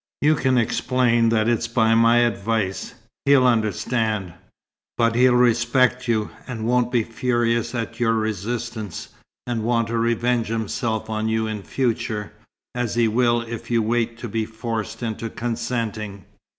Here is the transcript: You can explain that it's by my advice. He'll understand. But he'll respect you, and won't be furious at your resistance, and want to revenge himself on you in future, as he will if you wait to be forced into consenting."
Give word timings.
You 0.21 0.33
can 0.33 0.57
explain 0.57 1.29
that 1.29 1.47
it's 1.47 1.67
by 1.67 1.93
my 1.93 2.21
advice. 2.25 2.95
He'll 3.25 3.45
understand. 3.45 4.33
But 4.97 5.13
he'll 5.13 5.35
respect 5.35 6.07
you, 6.07 6.31
and 6.47 6.65
won't 6.65 6.91
be 6.91 7.03
furious 7.03 7.75
at 7.75 7.99
your 7.99 8.13
resistance, 8.13 9.09
and 9.45 9.61
want 9.61 9.89
to 9.89 9.99
revenge 9.99 10.47
himself 10.47 11.07
on 11.11 11.29
you 11.29 11.45
in 11.45 11.61
future, 11.61 12.33
as 12.73 12.95
he 12.95 13.07
will 13.07 13.41
if 13.41 13.69
you 13.69 13.83
wait 13.83 14.17
to 14.17 14.27
be 14.27 14.43
forced 14.43 15.03
into 15.03 15.29
consenting." 15.29 16.25